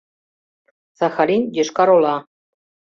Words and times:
Сахалин— 0.97 1.43
Йошкар-Ола. 1.57 2.15